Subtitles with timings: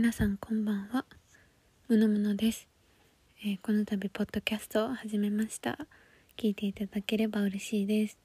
[0.00, 1.04] 皆さんこんばんは。
[1.86, 2.66] むのむのです、
[3.44, 5.78] えーこの度ポッドキャストを始めました。
[6.38, 8.16] 聞いていただければ嬉しいです、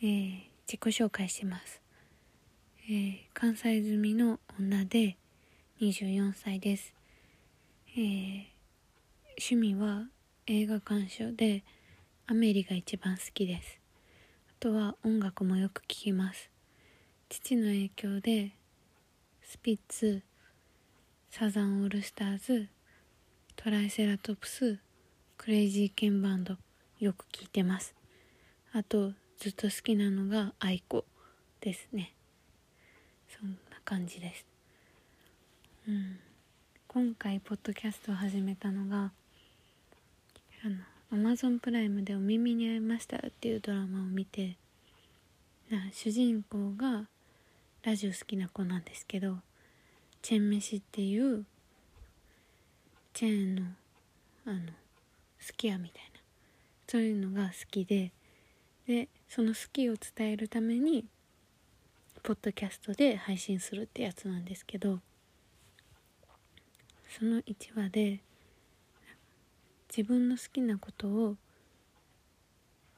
[0.00, 1.82] えー自己紹介します、
[2.88, 5.18] えー関西済みの女で
[5.82, 6.94] 24歳です、
[7.94, 8.48] え
[9.38, 10.06] 趣味は
[10.46, 11.62] 映画鑑賞で
[12.26, 13.78] アメリが一番好きです。
[14.48, 16.48] あとは音楽もよく聴きます。
[17.28, 18.52] 父の影響で
[19.42, 20.22] スピッツ
[21.38, 22.66] サザンオールスターズ
[23.56, 24.78] TRICERATOPS
[25.36, 26.56] クレイジーケンバンド
[26.98, 27.94] よく聴いてます。
[28.72, 31.04] あとずっと好きなのが aiko
[31.60, 32.14] ですね。
[33.28, 34.46] そんな感じです。
[35.86, 36.18] うん。
[36.88, 39.12] 今回ポッドキャストを始めたのが
[40.64, 40.76] あの
[41.12, 44.56] アマゾンプライムで「お耳に合いました」っていうドラマを見て
[45.68, 47.06] な主人公が
[47.82, 49.36] ラジオ好きな子なんですけど
[50.26, 51.44] チェン飯っていう
[53.14, 53.62] チェーンの
[54.44, 54.58] あの
[55.38, 56.20] すき家みたいな。
[56.88, 58.10] そういうのが好きで。
[58.88, 61.04] でその好きを伝えるために
[62.24, 64.98] ポッドキャストで配信するってやつなんですけど。
[67.16, 68.18] その1話で
[69.96, 71.36] 自分の好きなことを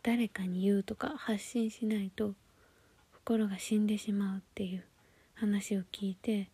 [0.02, 2.32] 誰かに言うとか発信しないと
[3.12, 4.84] 心が死んでしまうっていう
[5.34, 6.48] 話を聞いて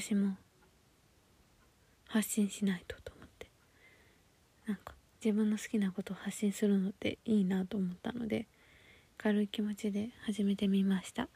[0.00, 0.36] 私も
[2.08, 3.48] 発信しないとと思って。
[4.66, 8.46] なんか自分の好きなことを発信するのっていいなと思ったので
[9.18, 11.28] 軽い気持ちで始めてみました。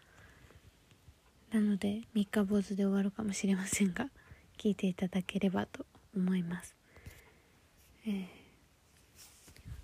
[1.53, 4.09] なので三日坊主で終わるかもしれませんが
[4.59, 5.85] 聞いていただければと
[6.17, 6.75] 思います、
[8.07, 8.27] えー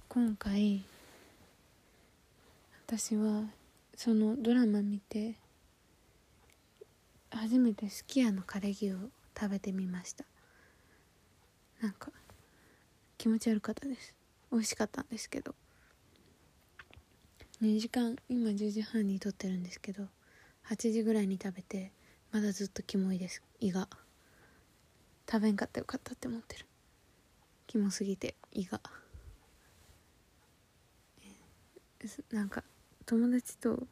[0.09, 0.85] 今回
[2.87, 3.45] 私は
[3.97, 5.37] そのドラマ見て
[7.37, 8.97] 初めてすき家の枯れ牛を
[9.39, 10.25] 食べてみました。
[11.81, 12.11] なんか
[13.19, 14.15] 気持ち悪かったです。
[14.51, 15.55] 美味しかったんですけど。
[17.63, 20.09] 2時間今10時半に撮ってるんですけど
[20.69, 21.93] 8時ぐらいに食べて
[22.33, 23.43] まだずっとキモいです。
[23.61, 23.89] 胃が。
[25.31, 26.67] 食べんかったよかったって思ってる。
[27.67, 28.81] キモすぎて胃が。
[32.33, 32.65] なんか
[33.07, 33.87] 友達と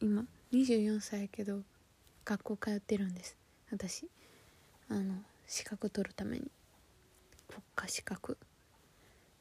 [0.00, 1.62] 今24歳やけど
[2.24, 3.36] 学校通ってるんです。
[3.70, 4.08] 私。
[4.88, 5.14] あの
[5.46, 6.50] 資格取るために。
[7.48, 8.38] 国家資格。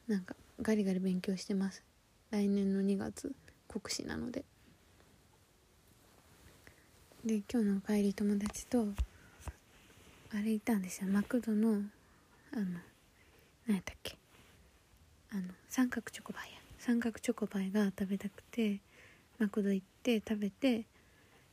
[0.07, 1.83] なんかガリガリ勉強してます。
[2.31, 3.31] 来年の2月
[3.67, 4.43] 国試なので。
[7.25, 8.85] で今日の帰り友達と
[10.33, 11.09] あれ行ったんですよ。
[11.09, 11.69] マクドの
[12.51, 12.65] あの
[13.65, 14.17] 何やったっけ。
[15.31, 16.59] あの三角チョコパイや。
[16.79, 18.81] 三角チョコパイが食べたくて
[19.39, 20.85] マクド行って食べて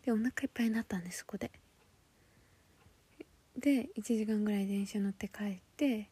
[0.05, 1.50] でお腹いっぱいになったんですそこで。
[3.59, 6.09] で1時間ぐらい電車乗って帰って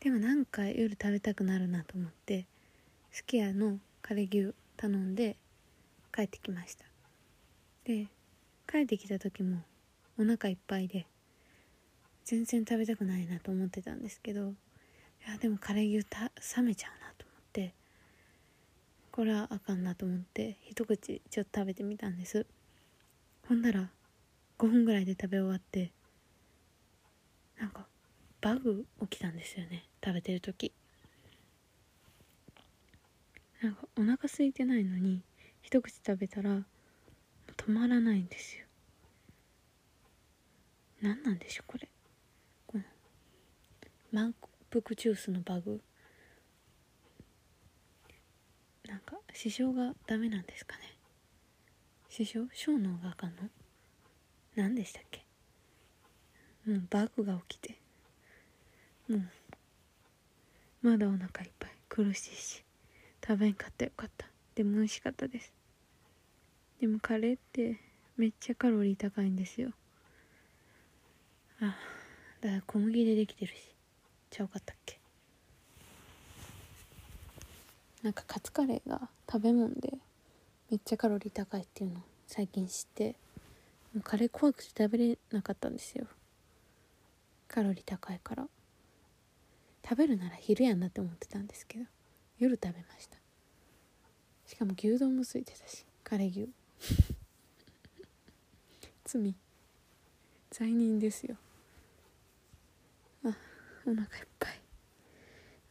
[0.00, 2.46] でもなんか夜食べたくなるなと思って
[3.10, 5.36] すき家のカレー牛頼んで
[6.14, 6.84] 帰ってきました。
[7.84, 8.08] で
[8.70, 9.62] 帰ってきた時も
[10.18, 11.06] お腹いっぱいで
[12.24, 14.52] 全然食べたくないなと思ってたんですけどい
[15.30, 17.74] やでもカレー牛た冷めちゃうなと思って
[19.10, 22.46] これはあかんなと思って一口ちょっと食べてみたんです。
[23.48, 23.90] ほんなら
[24.58, 25.92] 5分ぐらいで食べ終わって
[27.58, 27.86] なんか
[28.40, 30.72] バグ起きたんですよね食べてる時。
[33.62, 35.22] なんかお腹空いてないのに
[35.62, 36.50] 一口食べたら
[37.56, 38.64] 止まらないんですよ。
[41.00, 41.88] 何なんでしょうこれ。
[42.66, 42.84] この
[44.12, 44.34] 満
[44.70, 45.80] 腹ジュースのバグ。
[48.86, 50.93] なんか支障がダメなんですかね。
[52.16, 53.42] 支障小脳があかんの？
[54.54, 55.24] 何でしたっけ？
[56.64, 57.76] もうバグが起きて。
[59.08, 59.22] もう
[60.80, 61.72] まだお腹いっぱい。
[61.88, 62.62] 苦しいし。
[63.20, 64.28] 食べんかったよかった。
[64.54, 65.52] でも美味しかったです。
[66.80, 67.80] でもカレーって
[68.16, 69.70] めっちゃカロリー高いんですよ。
[71.60, 71.74] あ
[72.40, 73.74] だから小麦でできてるし。
[74.30, 75.00] ちゃうかったっけ？
[78.04, 79.94] なんかカツカレーが食べ物で
[80.74, 83.14] めっちゃカロリー高いっていうのを最近知って
[83.94, 86.04] もうカレー怖くて食べれなかったんですよ。
[87.46, 88.48] カロリー高いから。
[89.88, 91.84] 食べるなら昼やんなって思ってたんですけど
[92.40, 93.16] 夜食べました。
[94.46, 96.48] しかも牛丼もついてたしカレー牛。
[99.06, 99.32] 罪。
[100.50, 101.36] 罪人ですよ。
[103.24, 103.28] あ
[103.86, 104.08] お腹いっ
[104.40, 104.63] ぱい。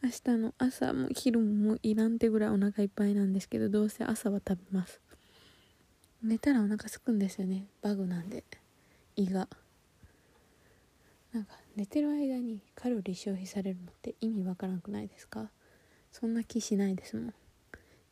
[0.04, 5.00] 明日の朝も昼もいらんってぐらいお腹いっぱいなんですけどどうせ朝は食べます。
[6.22, 7.64] 寝たらお腹すくんですよね。
[7.80, 8.44] バグなんで。
[9.16, 9.48] 胃が。
[11.32, 15.48] なんか寝てる間にカロリー消費されるのって意味わからんくないですか？
[16.12, 17.34] そんな気しないですもん。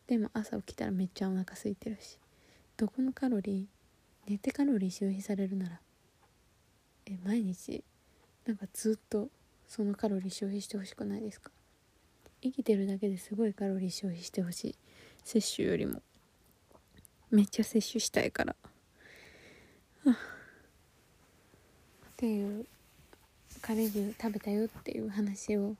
[0.06, 2.16] でも朝起きたらめっちゃお腹空いてるし。
[2.78, 4.30] どこのカロリー？
[4.30, 5.78] 寝てカロリー消費されるなら。
[7.04, 7.84] え毎日？
[8.46, 9.28] なんかずっと
[9.68, 11.50] そのカロリー消費してほしくないですか？
[12.42, 14.74] 生きてるだけですごいカロリー消費してほしい。
[15.22, 16.02] 摂取よりも。
[17.30, 18.56] めっちゃ摂取したいから。
[20.04, 20.14] っ
[22.16, 22.66] ていう
[23.60, 25.76] カレー牛食べたよっていう話を。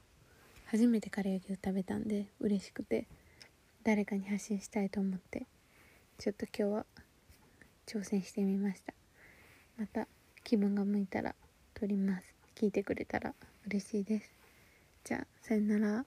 [0.67, 3.07] 初めてカレー牛食べたんで嬉しくて。
[3.85, 5.47] 誰かに発信したいと思って。
[6.19, 6.87] ちょっと今日は
[7.87, 8.95] 挑戦してみました。
[9.77, 10.07] また
[10.45, 11.35] 気分が向いたら
[11.75, 12.33] 撮ります。
[12.55, 13.35] 聞いてくれたら
[13.67, 14.31] 嬉しいです。
[15.03, 16.05] じゃあさよなら。